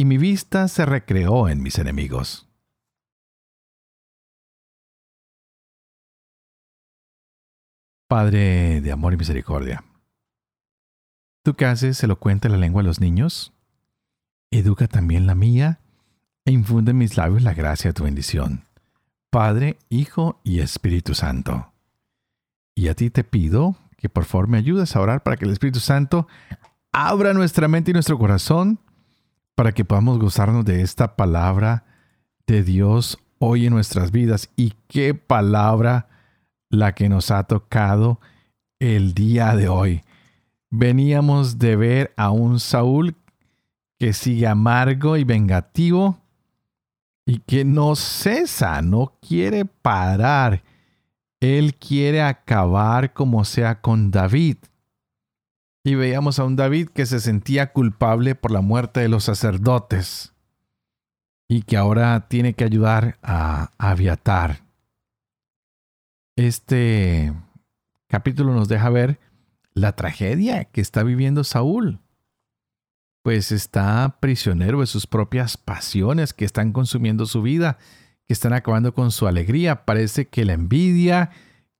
y 0.00 0.06
mi 0.06 0.16
vista 0.16 0.66
se 0.68 0.86
recreó 0.86 1.50
en 1.50 1.62
mis 1.62 1.78
enemigos. 1.78 2.48
Padre 8.08 8.80
de 8.80 8.92
amor 8.92 9.12
y 9.12 9.18
misericordia, 9.18 9.84
¿tú 11.44 11.54
qué 11.54 11.66
haces 11.66 12.02
elocuente 12.02 12.48
la 12.48 12.56
lengua 12.56 12.80
de 12.80 12.88
los 12.88 12.98
niños? 12.98 13.52
educa 14.50 14.88
también 14.88 15.26
la 15.26 15.34
mía, 15.34 15.80
e 16.46 16.52
infunde 16.52 16.92
en 16.92 16.98
mis 16.98 17.18
labios 17.18 17.42
la 17.42 17.52
gracia 17.52 17.90
de 17.90 17.94
tu 17.94 18.04
bendición. 18.04 18.64
Padre, 19.28 19.76
Hijo 19.90 20.40
y 20.44 20.60
Espíritu 20.60 21.14
Santo. 21.14 21.74
Y 22.74 22.88
a 22.88 22.94
ti 22.94 23.10
te 23.10 23.22
pido 23.22 23.76
que 23.98 24.08
por 24.08 24.24
favor 24.24 24.48
me 24.48 24.56
ayudes 24.56 24.96
a 24.96 25.00
orar 25.02 25.22
para 25.22 25.36
que 25.36 25.44
el 25.44 25.50
Espíritu 25.50 25.78
Santo 25.78 26.26
abra 26.90 27.34
nuestra 27.34 27.68
mente 27.68 27.90
y 27.90 27.92
nuestro 27.92 28.18
corazón 28.18 28.80
para 29.60 29.72
que 29.72 29.84
podamos 29.84 30.18
gozarnos 30.18 30.64
de 30.64 30.80
esta 30.80 31.16
palabra 31.16 31.84
de 32.46 32.62
Dios 32.62 33.18
hoy 33.38 33.66
en 33.66 33.74
nuestras 33.74 34.10
vidas. 34.10 34.48
Y 34.56 34.72
qué 34.88 35.12
palabra 35.12 36.08
la 36.70 36.94
que 36.94 37.10
nos 37.10 37.30
ha 37.30 37.42
tocado 37.44 38.20
el 38.78 39.12
día 39.12 39.54
de 39.56 39.68
hoy. 39.68 40.00
Veníamos 40.70 41.58
de 41.58 41.76
ver 41.76 42.14
a 42.16 42.30
un 42.30 42.58
Saúl 42.58 43.16
que 43.98 44.14
sigue 44.14 44.46
amargo 44.46 45.18
y 45.18 45.24
vengativo 45.24 46.16
y 47.26 47.40
que 47.40 47.66
no 47.66 47.96
cesa, 47.96 48.80
no 48.80 49.12
quiere 49.20 49.66
parar. 49.66 50.62
Él 51.38 51.74
quiere 51.74 52.22
acabar 52.22 53.12
como 53.12 53.44
sea 53.44 53.82
con 53.82 54.10
David. 54.10 54.56
Y 55.84 55.94
veíamos 55.94 56.38
a 56.38 56.44
un 56.44 56.56
David 56.56 56.88
que 56.88 57.06
se 57.06 57.20
sentía 57.20 57.72
culpable 57.72 58.34
por 58.34 58.50
la 58.50 58.60
muerte 58.60 59.00
de 59.00 59.08
los 59.08 59.24
sacerdotes 59.24 60.34
y 61.48 61.62
que 61.62 61.76
ahora 61.76 62.28
tiene 62.28 62.54
que 62.54 62.64
ayudar 62.64 63.18
a 63.22 63.70
Aviatar. 63.78 64.64
Este 66.36 67.32
capítulo 68.08 68.52
nos 68.52 68.68
deja 68.68 68.90
ver 68.90 69.18
la 69.72 69.96
tragedia 69.96 70.64
que 70.66 70.80
está 70.80 71.02
viviendo 71.02 71.44
Saúl 71.44 72.00
pues 73.22 73.52
está 73.52 74.16
prisionero 74.20 74.80
de 74.80 74.86
sus 74.86 75.06
propias 75.06 75.56
pasiones 75.56 76.32
que 76.32 76.44
están 76.44 76.72
consumiendo 76.72 77.26
su 77.26 77.42
vida, 77.42 77.78
que 78.26 78.32
están 78.32 78.52
acabando 78.52 78.94
con 78.94 79.10
su 79.10 79.26
alegría. 79.26 79.84
Parece 79.84 80.28
que 80.28 80.44
la 80.44 80.54
envidia, 80.54 81.30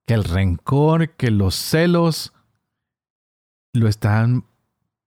que 0.07 0.14
el 0.14 0.25
rencor, 0.25 1.11
que 1.16 1.30
los 1.30 1.54
celos 1.54 2.35
lo 3.73 3.89
están 3.89 4.45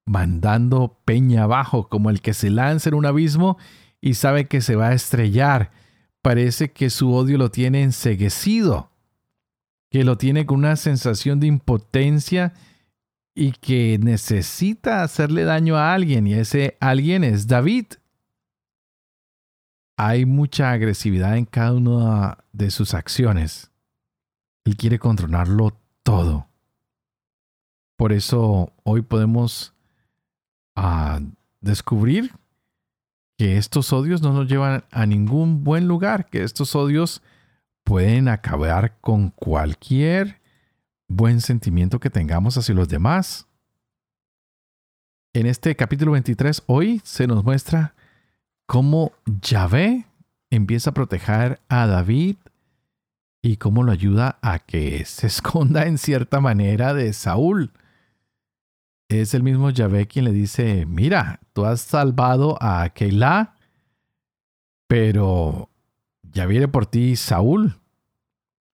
mandando 0.05 0.99
peña 1.05 1.43
abajo, 1.43 1.87
como 1.89 2.09
el 2.09 2.21
que 2.21 2.33
se 2.33 2.49
lanza 2.49 2.89
en 2.89 2.95
un 2.95 3.05
abismo 3.05 3.57
y 4.01 4.15
sabe 4.15 4.47
que 4.47 4.61
se 4.61 4.75
va 4.75 4.89
a 4.89 4.93
estrellar. 4.93 5.71
Parece 6.21 6.71
que 6.71 6.89
su 6.89 7.13
odio 7.13 7.37
lo 7.37 7.51
tiene 7.51 7.83
enseguecido, 7.83 8.91
que 9.89 10.03
lo 10.03 10.17
tiene 10.17 10.45
con 10.45 10.59
una 10.59 10.75
sensación 10.75 11.39
de 11.39 11.47
impotencia 11.47 12.53
y 13.35 13.51
que 13.53 13.97
necesita 13.99 15.03
hacerle 15.03 15.43
daño 15.43 15.75
a 15.75 15.93
alguien 15.93 16.27
y 16.27 16.33
ese 16.33 16.77
alguien 16.79 17.23
es 17.23 17.47
David. 17.47 17.85
Hay 19.97 20.25
mucha 20.25 20.71
agresividad 20.71 21.37
en 21.37 21.45
cada 21.45 21.73
una 21.73 22.37
de 22.51 22.71
sus 22.71 22.93
acciones. 22.93 23.71
Él 24.65 24.75
quiere 24.75 24.99
controlarlo 24.99 25.77
todo. 26.03 26.47
Por 28.03 28.11
eso 28.11 28.73
hoy 28.83 29.01
podemos 29.01 29.73
ah, 30.75 31.21
descubrir 31.61 32.33
que 33.37 33.55
estos 33.55 33.93
odios 33.93 34.21
no 34.21 34.33
nos 34.33 34.49
llevan 34.49 34.83
a 34.91 35.05
ningún 35.05 35.63
buen 35.63 35.87
lugar, 35.87 36.25
que 36.25 36.43
estos 36.43 36.75
odios 36.75 37.21
pueden 37.85 38.27
acabar 38.27 38.99
con 38.99 39.29
cualquier 39.29 40.41
buen 41.07 41.39
sentimiento 41.39 42.01
que 42.01 42.09
tengamos 42.09 42.57
hacia 42.57 42.75
los 42.75 42.89
demás. 42.89 43.47
En 45.31 45.45
este 45.45 45.73
capítulo 45.77 46.11
23 46.11 46.63
hoy 46.65 46.99
se 47.05 47.25
nos 47.25 47.45
muestra 47.45 47.95
cómo 48.65 49.13
Yahvé 49.41 50.07
empieza 50.49 50.89
a 50.89 50.93
proteger 50.93 51.61
a 51.69 51.87
David 51.87 52.35
y 53.41 53.55
cómo 53.55 53.81
lo 53.81 53.93
ayuda 53.93 54.39
a 54.41 54.59
que 54.59 55.05
se 55.05 55.27
esconda 55.27 55.85
en 55.85 55.97
cierta 55.97 56.41
manera 56.41 56.93
de 56.93 57.13
Saúl. 57.13 57.71
Es 59.13 59.35
el 59.35 59.43
mismo 59.43 59.69
Yahvé 59.69 60.07
quien 60.07 60.25
le 60.25 60.31
dice, 60.31 60.87
mira, 60.87 61.39
tú 61.53 61.65
has 61.65 61.81
salvado 61.81 62.57
a 62.59 62.89
Keilah, 62.89 63.53
pero 64.87 65.69
ya 66.23 66.47
viene 66.47 66.67
por 66.67 66.87
ti 66.87 67.15
Saúl. 67.15 67.79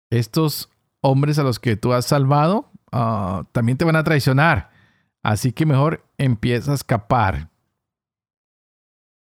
Estos 0.10 0.70
hombres 1.02 1.40
a 1.40 1.44
los 1.44 1.60
que 1.60 1.76
tú 1.76 1.92
has 1.92 2.06
salvado 2.06 2.72
ah, 2.94 3.44
también 3.52 3.78
te 3.78 3.84
van 3.84 3.98
a 3.98 4.06
traicionar. 4.06 4.70
Así 5.24 5.52
que 5.52 5.66
mejor 5.66 6.06
empieza 6.18 6.72
a 6.72 6.76
escapar. 6.76 7.50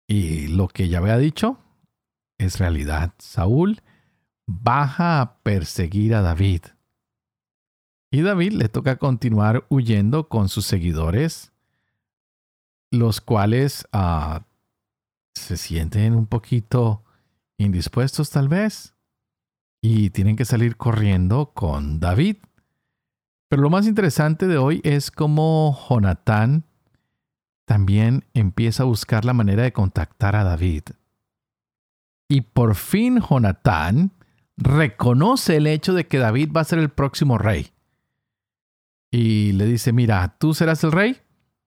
Y 0.08 0.48
lo 0.48 0.68
que 0.68 0.90
ya 0.90 0.98
había 0.98 1.20
dicho 1.20 1.60
es 2.40 2.58
realidad. 2.58 3.14
Saúl 3.20 3.84
baja 4.48 5.22
a 5.22 5.38
perseguir 5.44 6.16
a 6.16 6.24
David. 6.24 6.64
Y 8.14 8.22
David 8.22 8.54
le 8.54 8.70
toca 8.70 8.98
continuar 8.98 9.66
huyendo 9.70 10.30
con 10.30 10.48
sus 10.48 10.68
seguidores, 10.68 11.52
los 12.92 13.22
cuales 13.22 13.88
ah, 13.92 14.44
se 15.34 15.58
sienten 15.58 16.14
un 16.14 16.28
poquito 16.28 17.04
indispuestos 17.58 18.30
tal 18.30 18.50
vez 18.50 18.94
y 19.82 20.12
tienen 20.12 20.36
que 20.36 20.46
salir 20.46 20.78
corriendo 20.78 21.54
con 21.56 22.00
David. 22.00 22.36
Pero 23.50 23.64
lo 23.64 23.72
más 23.72 23.88
interesante 23.88 24.46
de 24.46 24.60
hoy 24.60 24.80
es 24.84 25.10
cómo 25.10 25.76
Jonatán 25.90 26.66
también 27.66 28.26
empieza 28.36 28.84
a 28.84 28.86
buscar 28.86 29.26
la 29.26 29.34
manera 29.34 29.64
de 29.64 29.74
contactar 29.74 30.36
a 30.36 30.44
David. 30.44 30.84
Y 32.28 32.42
por 32.42 32.76
fin 32.76 33.20
Jonatán 33.28 34.12
reconoce 34.56 35.58
el 35.58 35.66
hecho 35.66 35.96
de 35.96 36.06
que 36.06 36.20
David 36.20 36.52
va 36.56 36.62
a 36.62 36.66
ser 36.66 36.78
el 36.78 36.90
próximo 36.90 37.40
rey. 37.40 37.73
Y 39.14 39.52
le 39.52 39.68
dice, 39.68 39.94
mira, 39.94 40.38
tú 40.40 40.56
serás 40.56 40.84
el 40.84 40.92
rey 40.92 41.22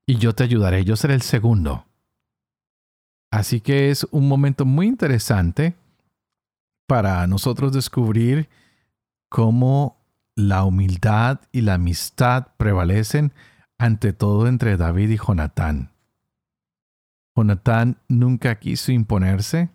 y 0.05 0.17
yo 0.19 0.35
te 0.35 0.43
ayudaré, 0.43 0.85
yo 0.85 0.97
seré 0.97 1.15
el 1.15 1.23
segundo. 1.23 1.87
Así 3.31 3.61
que 3.61 3.91
es 3.91 4.03
un 4.11 4.27
momento 4.27 4.65
muy 4.65 4.89
interesante 4.89 5.77
para 6.89 7.25
nosotros 7.29 7.73
descubrir 7.73 8.49
cómo 9.29 9.97
la 10.35 10.65
humildad 10.65 11.41
y 11.53 11.61
la 11.61 11.75
amistad 11.75 12.49
prevalecen 12.57 13.33
ante 13.79 14.13
todo 14.13 14.49
entre 14.49 14.77
David 14.77 15.11
y 15.11 15.17
Jonatán. 15.17 15.93
Jonatán 17.37 17.99
nunca 18.09 18.59
quiso 18.59 18.91
imponerse 18.91 19.71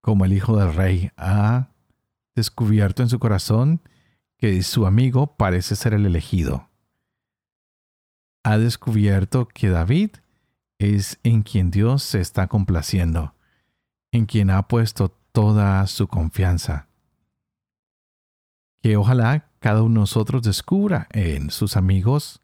como 0.00 0.24
el 0.24 0.32
hijo 0.32 0.56
del 0.56 0.72
rey. 0.72 1.10
Ha 1.18 1.68
descubierto 2.34 3.02
en 3.02 3.10
su 3.10 3.18
corazón 3.18 3.82
que 4.38 4.62
su 4.62 4.86
amigo 4.86 5.36
parece 5.36 5.76
ser 5.76 5.92
el 5.92 6.06
elegido. 6.06 6.65
Ha 8.46 8.58
descubierto 8.58 9.48
que 9.48 9.70
David 9.70 10.10
es 10.78 11.18
en 11.24 11.42
quien 11.42 11.72
Dios 11.72 12.04
se 12.04 12.20
está 12.20 12.46
complaciendo, 12.46 13.34
en 14.12 14.26
quien 14.26 14.50
ha 14.50 14.68
puesto 14.68 15.08
toda 15.32 15.84
su 15.88 16.06
confianza. 16.06 16.86
Que 18.80 18.96
ojalá 18.96 19.50
cada 19.58 19.82
uno 19.82 19.94
de 19.94 20.00
nosotros 20.02 20.44
descubra 20.44 21.08
en 21.10 21.50
sus 21.50 21.76
amigos 21.76 22.40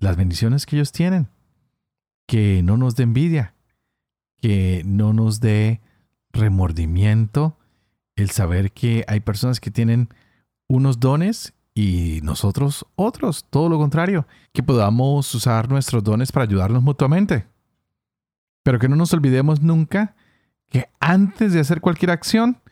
las 0.00 0.16
bendiciones 0.16 0.66
que 0.66 0.74
ellos 0.74 0.90
tienen, 0.90 1.28
que 2.26 2.64
no 2.64 2.76
nos 2.76 2.96
dé 2.96 3.04
envidia, 3.04 3.54
que 4.38 4.82
no 4.84 5.12
nos 5.12 5.38
dé 5.38 5.80
remordimiento 6.32 7.56
el 8.16 8.30
saber 8.30 8.72
que 8.72 9.04
hay 9.06 9.20
personas 9.20 9.60
que 9.60 9.70
tienen 9.70 10.08
unos 10.66 10.98
dones 10.98 11.54
y 11.78 12.20
nosotros 12.22 12.86
otros, 12.96 13.44
todo 13.50 13.68
lo 13.68 13.76
contrario, 13.76 14.26
que 14.54 14.62
podamos 14.62 15.32
usar 15.34 15.68
nuestros 15.68 16.02
dones 16.02 16.32
para 16.32 16.44
ayudarnos 16.44 16.82
mutuamente. 16.82 17.46
Pero 18.62 18.78
que 18.78 18.88
no 18.88 18.96
nos 18.96 19.12
olvidemos 19.12 19.60
nunca 19.60 20.16
que 20.70 20.88
antes 21.00 21.52
de 21.52 21.60
hacer 21.60 21.82
cualquier 21.82 22.12
acción, 22.12 22.62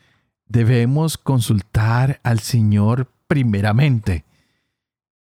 debemos 0.47 1.19
consultar 1.19 2.19
al 2.23 2.41
Señor 2.41 3.13
primeramente. 3.27 4.25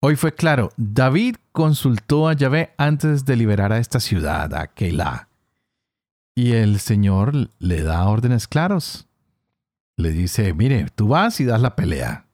Hoy 0.01 0.17
fue 0.17 0.33
claro, 0.33 0.71
David 0.79 1.37
consultó 1.53 2.27
a 2.27 2.33
Yahvé 2.33 2.73
antes 2.79 3.27
de 3.27 3.37
liberar 3.37 3.71
a 3.75 3.79
esta 3.79 4.01
ciudad, 4.01 4.55
a 4.55 4.69
Keilah. 4.69 5.29
Y 6.35 6.53
el 6.53 6.81
Señor 6.81 7.51
le 7.59 7.83
da 7.83 8.09
órdenes 8.09 8.49
claros. 8.49 9.09
Le 9.99 10.11
dice, 10.13 10.55
mire, 10.55 10.87
tú 10.95 11.09
vas 11.09 11.39
y 11.41 11.45
das 11.45 11.61
la 11.61 11.77
pelea. 11.77 12.28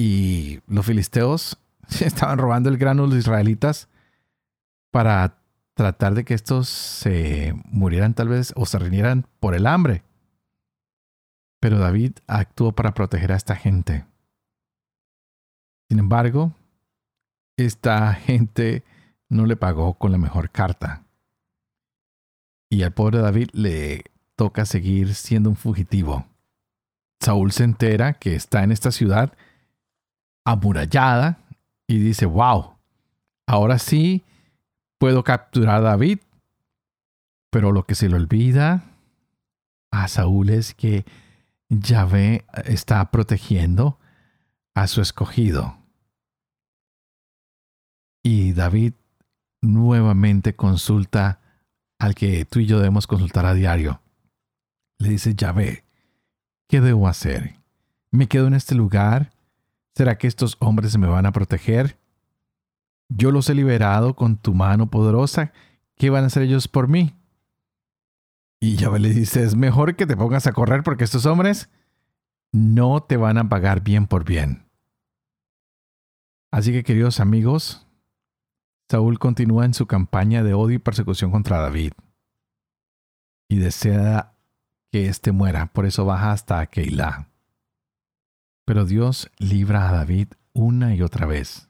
Y 0.00 0.60
los 0.66 0.86
filisteos 0.86 1.58
estaban 2.00 2.38
robando 2.38 2.70
el 2.70 2.78
grano 2.78 3.02
de 3.02 3.08
los 3.08 3.18
israelitas 3.18 3.86
para 4.90 5.36
tratar 5.74 6.14
de 6.14 6.24
que 6.24 6.32
estos 6.32 6.70
se 6.70 7.52
murieran 7.66 8.14
tal 8.14 8.28
vez 8.28 8.54
o 8.56 8.64
se 8.64 8.78
rinieran 8.78 9.26
por 9.40 9.54
el 9.54 9.66
hambre. 9.66 10.02
Pero 11.60 11.78
David 11.78 12.12
actuó 12.26 12.72
para 12.72 12.94
proteger 12.94 13.30
a 13.30 13.36
esta 13.36 13.56
gente. 13.56 14.06
Sin 15.90 15.98
embargo, 15.98 16.54
esta 17.58 18.14
gente 18.26 18.84
no 19.28 19.44
le 19.44 19.56
pagó 19.56 19.98
con 19.98 20.12
la 20.12 20.18
mejor 20.18 20.48
carta. 20.48 21.04
Y 22.70 22.84
al 22.84 22.92
pobre 22.92 23.18
David 23.18 23.50
le 23.52 24.04
toca 24.34 24.64
seguir 24.64 25.14
siendo 25.14 25.50
un 25.50 25.56
fugitivo. 25.56 26.24
Saúl 27.20 27.52
se 27.52 27.64
entera 27.64 28.14
que 28.14 28.34
está 28.34 28.64
en 28.64 28.72
esta 28.72 28.92
ciudad 28.92 29.34
amurallada 30.52 31.38
y 31.86 31.98
dice, 31.98 32.26
wow, 32.26 32.74
ahora 33.46 33.78
sí 33.78 34.24
puedo 34.98 35.24
capturar 35.24 35.76
a 35.76 35.80
David. 35.80 36.20
Pero 37.50 37.72
lo 37.72 37.84
que 37.84 37.96
se 37.96 38.08
le 38.08 38.16
olvida 38.16 38.84
a 39.90 40.06
Saúl 40.06 40.50
es 40.50 40.74
que 40.74 41.04
Yahvé 41.68 42.44
está 42.64 43.10
protegiendo 43.10 43.98
a 44.74 44.86
su 44.86 45.00
escogido. 45.00 45.78
Y 48.22 48.52
David 48.52 48.94
nuevamente 49.62 50.54
consulta 50.54 51.40
al 51.98 52.14
que 52.14 52.44
tú 52.44 52.60
y 52.60 52.66
yo 52.66 52.78
debemos 52.78 53.06
consultar 53.06 53.46
a 53.46 53.54
diario. 53.54 54.00
Le 54.98 55.08
dice, 55.08 55.34
Yahvé, 55.34 55.84
¿qué 56.68 56.80
debo 56.80 57.08
hacer? 57.08 57.56
¿Me 58.10 58.26
quedo 58.26 58.46
en 58.46 58.54
este 58.54 58.74
lugar? 58.74 59.32
¿Será 60.00 60.16
que 60.16 60.28
estos 60.28 60.56
hombres 60.60 60.96
me 60.96 61.08
van 61.08 61.26
a 61.26 61.32
proteger? 61.32 61.98
Yo 63.10 63.30
los 63.30 63.50
he 63.50 63.54
liberado 63.54 64.16
con 64.16 64.38
tu 64.38 64.54
mano 64.54 64.90
poderosa. 64.90 65.52
¿Qué 65.94 66.08
van 66.08 66.24
a 66.24 66.28
hacer 66.28 66.44
ellos 66.44 66.68
por 66.68 66.88
mí? 66.88 67.20
Y 68.60 68.76
Yahvé 68.76 68.98
le 68.98 69.10
dice, 69.10 69.42
es 69.42 69.54
mejor 69.54 69.96
que 69.96 70.06
te 70.06 70.16
pongas 70.16 70.46
a 70.46 70.54
correr 70.54 70.82
porque 70.84 71.04
estos 71.04 71.26
hombres 71.26 71.68
no 72.50 73.02
te 73.02 73.18
van 73.18 73.36
a 73.36 73.50
pagar 73.50 73.82
bien 73.82 74.06
por 74.06 74.24
bien. 74.24 74.70
Así 76.50 76.72
que 76.72 76.82
queridos 76.82 77.20
amigos, 77.20 77.86
Saúl 78.88 79.18
continúa 79.18 79.66
en 79.66 79.74
su 79.74 79.86
campaña 79.86 80.42
de 80.42 80.54
odio 80.54 80.76
y 80.76 80.78
persecución 80.78 81.30
contra 81.30 81.60
David 81.60 81.92
y 83.50 83.58
desea 83.58 84.32
que 84.90 85.08
éste 85.08 85.30
muera, 85.30 85.66
por 85.74 85.84
eso 85.84 86.06
baja 86.06 86.32
hasta 86.32 86.64
Keilah. 86.64 87.29
Pero 88.70 88.84
Dios 88.84 89.28
libra 89.38 89.88
a 89.88 89.92
David 89.92 90.28
una 90.52 90.94
y 90.94 91.02
otra 91.02 91.26
vez. 91.26 91.68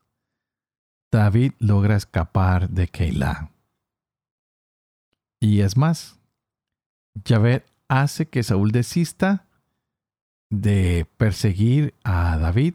David 1.10 1.54
logra 1.58 1.96
escapar 1.96 2.68
de 2.68 2.88
Keilah. 2.88 3.50
Y 5.40 5.62
es 5.62 5.78
más, 5.78 6.20
Yahvé 7.14 7.64
hace 7.88 8.28
que 8.28 8.42
Saúl 8.42 8.70
desista 8.70 9.46
de 10.50 11.06
perseguir 11.16 11.94
a 12.04 12.36
David, 12.36 12.74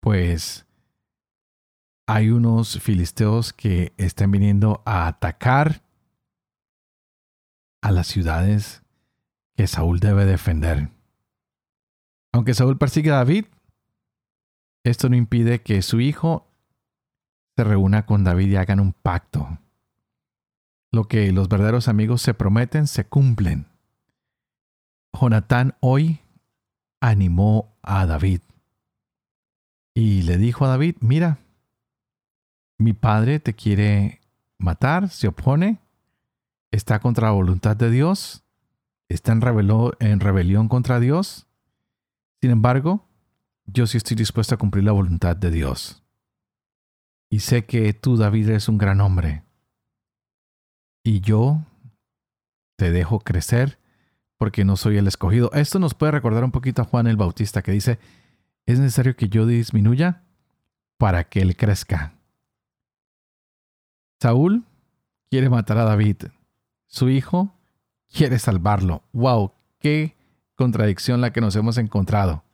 pues 0.00 0.66
hay 2.06 2.28
unos 2.28 2.82
filisteos 2.82 3.54
que 3.54 3.94
están 3.96 4.30
viniendo 4.30 4.82
a 4.84 5.06
atacar 5.06 5.80
a 7.80 7.90
las 7.92 8.08
ciudades 8.08 8.82
que 9.56 9.66
Saúl 9.68 10.00
debe 10.00 10.26
defender. 10.26 10.93
Aunque 12.34 12.52
Saúl 12.52 12.78
persigue 12.78 13.12
a 13.12 13.18
David, 13.18 13.44
esto 14.82 15.08
no 15.08 15.14
impide 15.14 15.62
que 15.62 15.82
su 15.82 16.00
hijo 16.00 16.48
se 17.56 17.62
reúna 17.62 18.06
con 18.06 18.24
David 18.24 18.48
y 18.48 18.56
hagan 18.56 18.80
un 18.80 18.92
pacto. 18.92 19.60
Lo 20.90 21.04
que 21.04 21.30
los 21.30 21.48
verdaderos 21.48 21.86
amigos 21.86 22.22
se 22.22 22.34
prometen 22.34 22.88
se 22.88 23.06
cumplen. 23.06 23.68
Jonatán 25.12 25.76
hoy 25.78 26.22
animó 27.00 27.72
a 27.82 28.04
David 28.04 28.40
y 29.94 30.22
le 30.22 30.36
dijo 30.36 30.64
a 30.64 30.70
David, 30.70 30.96
mira, 30.98 31.38
mi 32.78 32.94
padre 32.94 33.38
te 33.38 33.54
quiere 33.54 34.20
matar, 34.58 35.08
se 35.08 35.28
opone, 35.28 35.78
está 36.72 36.98
contra 36.98 37.28
la 37.28 37.34
voluntad 37.34 37.76
de 37.76 37.92
Dios, 37.92 38.42
está 39.08 39.30
en, 39.30 39.40
en 40.00 40.18
rebelión 40.18 40.66
contra 40.66 40.98
Dios. 40.98 41.43
Sin 42.44 42.50
embargo, 42.50 43.08
yo 43.64 43.86
sí 43.86 43.96
estoy 43.96 44.18
dispuesto 44.18 44.54
a 44.54 44.58
cumplir 44.58 44.84
la 44.84 44.92
voluntad 44.92 45.34
de 45.34 45.50
Dios. 45.50 46.04
Y 47.30 47.38
sé 47.38 47.64
que 47.64 47.94
tú, 47.94 48.18
David, 48.18 48.50
eres 48.50 48.68
un 48.68 48.76
gran 48.76 49.00
hombre. 49.00 49.44
Y 51.02 51.22
yo 51.22 51.62
te 52.76 52.90
dejo 52.90 53.20
crecer 53.20 53.78
porque 54.36 54.66
no 54.66 54.76
soy 54.76 54.98
el 54.98 55.06
escogido. 55.06 55.50
Esto 55.54 55.78
nos 55.78 55.94
puede 55.94 56.12
recordar 56.12 56.44
un 56.44 56.50
poquito 56.50 56.82
a 56.82 56.84
Juan 56.84 57.06
el 57.06 57.16
Bautista 57.16 57.62
que 57.62 57.72
dice, 57.72 57.98
es 58.66 58.78
necesario 58.78 59.16
que 59.16 59.30
yo 59.30 59.46
disminuya 59.46 60.24
para 60.98 61.24
que 61.24 61.40
él 61.40 61.56
crezca. 61.56 62.12
Saúl 64.20 64.66
quiere 65.30 65.48
matar 65.48 65.78
a 65.78 65.84
David. 65.84 66.24
Su 66.88 67.08
hijo 67.08 67.54
quiere 68.12 68.38
salvarlo. 68.38 69.02
¡Wow! 69.14 69.54
¡Qué 69.78 70.13
contradicción 70.54 71.20
la 71.20 71.32
que 71.32 71.40
nos 71.40 71.56
hemos 71.56 71.78
encontrado! 71.78 72.44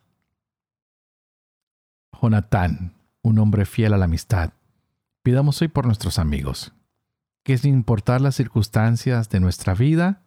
Jonatán, 2.21 2.93
un 3.21 3.39
hombre 3.39 3.65
fiel 3.65 3.93
a 3.93 3.97
la 3.97 4.05
amistad. 4.05 4.51
Pidamos 5.23 5.61
hoy 5.61 5.67
por 5.67 5.85
nuestros 5.85 6.19
amigos, 6.19 6.73
que 7.43 7.57
sin 7.57 7.73
importar 7.73 8.21
las 8.21 8.35
circunstancias 8.35 9.29
de 9.29 9.39
nuestra 9.39 9.73
vida, 9.73 10.21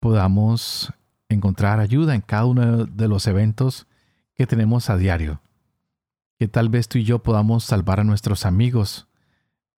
podamos 0.00 0.92
encontrar 1.28 1.80
ayuda 1.80 2.14
en 2.14 2.20
cada 2.20 2.46
uno 2.46 2.84
de 2.84 3.08
los 3.08 3.26
eventos 3.26 3.86
que 4.34 4.46
tenemos 4.46 4.88
a 4.90 4.96
diario. 4.96 5.40
Que 6.38 6.48
tal 6.48 6.68
vez 6.68 6.88
tú 6.88 6.98
y 6.98 7.04
yo 7.04 7.22
podamos 7.22 7.64
salvar 7.64 8.00
a 8.00 8.04
nuestros 8.04 8.46
amigos 8.46 9.08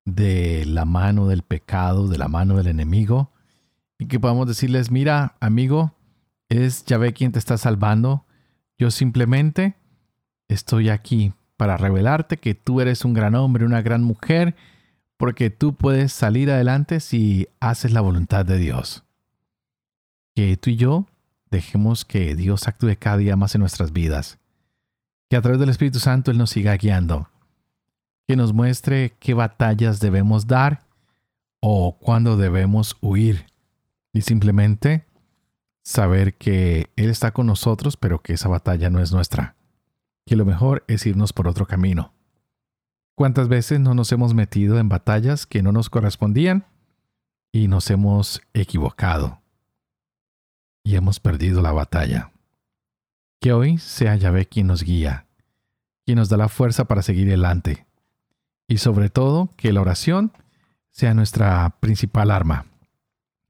de 0.05 0.65
la 0.65 0.85
mano 0.85 1.27
del 1.27 1.43
pecado, 1.43 2.07
de 2.07 2.17
la 2.17 2.27
mano 2.27 2.57
del 2.57 2.67
enemigo, 2.67 3.31
y 3.97 4.07
que 4.07 4.19
podamos 4.19 4.47
decirles, 4.47 4.91
mira, 4.91 5.35
amigo, 5.39 5.93
es 6.49 6.85
Yahvé 6.85 7.13
quien 7.13 7.31
te 7.31 7.39
está 7.39 7.57
salvando, 7.57 8.25
yo 8.77 8.91
simplemente 8.91 9.75
estoy 10.47 10.89
aquí 10.89 11.33
para 11.57 11.77
revelarte 11.77 12.37
que 12.37 12.55
tú 12.55 12.81
eres 12.81 13.05
un 13.05 13.13
gran 13.13 13.35
hombre, 13.35 13.65
una 13.65 13.81
gran 13.81 14.03
mujer, 14.03 14.55
porque 15.17 15.49
tú 15.49 15.73
puedes 15.73 16.13
salir 16.13 16.49
adelante 16.49 16.99
si 16.99 17.47
haces 17.59 17.91
la 17.91 18.01
voluntad 18.01 18.45
de 18.45 18.57
Dios. 18.57 19.03
Que 20.35 20.57
tú 20.57 20.69
y 20.69 20.75
yo 20.75 21.05
dejemos 21.51 22.05
que 22.05 22.35
Dios 22.35 22.67
actúe 22.67 22.95
cada 22.97 23.17
día 23.17 23.35
más 23.35 23.55
en 23.55 23.61
nuestras 23.61 23.91
vidas. 23.91 24.39
Que 25.29 25.35
a 25.35 25.41
través 25.41 25.59
del 25.59 25.69
Espíritu 25.69 25.99
Santo 25.99 26.31
Él 26.31 26.37
nos 26.37 26.51
siga 26.51 26.75
guiando 26.75 27.27
que 28.29 28.35
nos 28.35 28.53
muestre 28.53 29.15
qué 29.17 29.33
batallas 29.33 29.99
debemos 29.99 30.45
dar 30.45 30.83
o 31.61 31.97
cuándo 31.97 32.37
debemos 32.37 32.95
huir 33.01 33.47
y 34.13 34.21
simplemente 34.21 35.03
saber 35.89 36.35
que 36.35 36.91
Él 36.97 37.09
está 37.09 37.31
con 37.31 37.47
nosotros, 37.47 37.97
pero 37.97 38.21
que 38.21 38.33
esa 38.33 38.47
batalla 38.47 38.91
no 38.91 38.99
es 38.99 39.11
nuestra, 39.11 39.55
que 40.27 40.35
lo 40.35 40.45
mejor 40.45 40.83
es 40.87 41.07
irnos 41.07 41.33
por 41.33 41.47
otro 41.47 41.65
camino. 41.65 42.13
¿Cuántas 43.15 43.47
veces 43.47 43.79
no 43.79 43.95
nos 43.95 44.11
hemos 44.11 44.35
metido 44.35 44.77
en 44.77 44.87
batallas 44.87 45.47
que 45.47 45.63
no 45.63 45.71
nos 45.71 45.89
correspondían 45.89 46.67
y 47.51 47.67
nos 47.67 47.89
hemos 47.89 48.39
equivocado 48.53 49.41
y 50.83 50.95
hemos 50.95 51.19
perdido 51.19 51.63
la 51.63 51.71
batalla? 51.71 52.31
Que 53.41 53.51
hoy 53.51 53.79
sea 53.79 54.15
Yahvé 54.15 54.45
quien 54.45 54.67
nos 54.67 54.83
guía, 54.83 55.25
quien 56.05 56.19
nos 56.19 56.29
da 56.29 56.37
la 56.37 56.49
fuerza 56.49 56.85
para 56.85 57.01
seguir 57.01 57.29
adelante 57.29 57.87
y 58.67 58.77
sobre 58.77 59.09
todo 59.09 59.49
que 59.57 59.73
la 59.73 59.81
oración 59.81 60.33
sea 60.91 61.15
nuestra 61.15 61.77
principal 61.79 62.29
arma. 62.29 62.67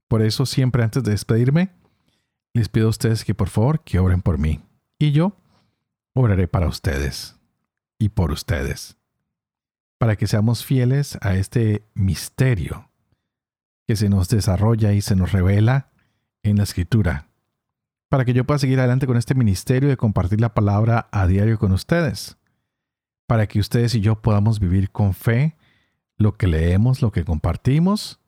Por 0.08 0.22
eso 0.22 0.46
siempre 0.46 0.84
antes 0.84 1.04
de 1.04 1.12
despedirme, 1.12 1.78
les 2.54 2.70
pido 2.70 2.88
a 2.88 2.90
ustedes 2.90 3.24
que 3.24 3.36
por 3.36 3.50
favor 3.50 3.84
que 3.84 4.00
oren 4.00 4.22
por 4.22 4.38
mí. 4.38 4.62
Y 4.98 5.12
yo 5.12 5.38
oraré 6.14 6.48
para 6.48 6.68
ustedes 6.68 7.38
y 7.98 8.10
por 8.10 8.32
ustedes 8.32 9.00
para 10.00 10.16
que 10.16 10.28
seamos 10.28 10.66
fieles 10.66 11.20
a 11.22 11.36
este 11.36 11.84
misterio 11.94 12.90
que 13.86 13.96
se 13.96 14.10
nos 14.10 14.30
desarrolla 14.30 14.94
y 14.94 15.02
se 15.02 15.16
nos 15.16 15.34
revela 15.34 15.92
en 16.42 16.58
la 16.58 16.64
escritura, 16.64 17.28
para 18.08 18.24
que 18.24 18.34
yo 18.34 18.46
pueda 18.46 18.60
seguir 18.60 18.80
adelante 18.80 19.08
con 19.08 19.18
este 19.18 19.36
ministerio 19.36 19.90
de 19.90 19.98
compartir 19.98 20.40
la 20.40 20.54
palabra 20.54 21.10
a 21.12 21.28
diario 21.28 21.60
con 21.60 21.74
ustedes, 21.74 22.38
para 23.28 23.46
que 23.48 23.60
ustedes 23.60 23.94
y 23.94 24.00
yo 24.00 24.22
podamos 24.22 24.60
vivir 24.60 24.90
con 24.90 25.14
fe 25.14 25.58
lo 26.16 26.38
que 26.38 26.48
leemos, 26.48 27.02
lo 27.02 27.12
que 27.12 27.26
compartimos, 27.26 28.22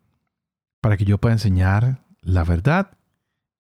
para 0.82 0.98
que 0.98 1.06
yo 1.06 1.20
pueda 1.20 1.34
enseñar 1.34 2.04
la 2.22 2.44
verdad 2.44 2.98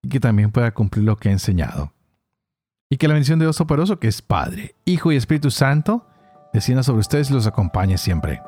y 0.01 0.09
que 0.09 0.19
también 0.19 0.51
pueda 0.51 0.71
cumplir 0.71 1.05
lo 1.05 1.17
que 1.17 1.29
he 1.29 1.31
enseñado. 1.31 1.93
Y 2.89 2.97
que 2.97 3.07
la 3.07 3.13
bendición 3.13 3.39
de 3.39 3.45
Dios 3.45 3.55
Soporoso, 3.55 3.99
que 3.99 4.07
es 4.07 4.21
Padre, 4.21 4.75
Hijo 4.85 5.11
y 5.11 5.15
Espíritu 5.15 5.51
Santo, 5.51 6.05
descienda 6.53 6.83
sobre 6.83 6.99
ustedes 6.99 7.29
y 7.29 7.33
los 7.33 7.47
acompañe 7.47 7.97
siempre. 7.97 8.41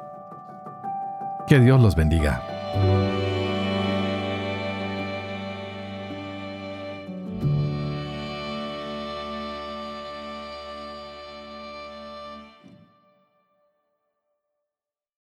Que 1.48 1.60
Dios 1.60 1.82
los 1.82 1.96
bendiga. 1.96 2.53